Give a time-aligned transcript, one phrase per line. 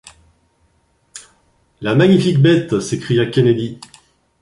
[1.79, 2.79] La magnifique bête!
[2.79, 3.79] s’écria Kennedy.